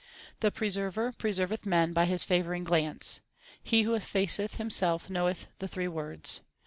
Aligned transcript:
The 0.39 0.49
Preserver 0.49 1.11
preserveth 1.11 1.63
men 1.63 1.93
by 1.93 2.05
His 2.05 2.23
favouring 2.23 2.63
glance. 2.63 3.21
He 3.61 3.83
who 3.83 3.91
effaceth 3.95 4.55
himself 4.55 5.11
knoweth 5.11 5.45
the 5.59 5.67
three 5.67 5.87
worlds. 5.87 6.41